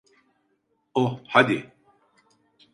Oh, 0.95 1.21
hadi. 1.27 1.69